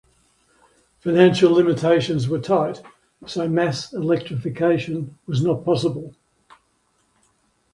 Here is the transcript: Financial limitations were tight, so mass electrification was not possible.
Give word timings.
Financial 0.97 1.51
limitations 1.51 2.27
were 2.27 2.39
tight, 2.39 2.81
so 3.27 3.47
mass 3.47 3.93
electrification 3.93 5.15
was 5.27 5.43
not 5.43 5.63
possible. 5.63 6.15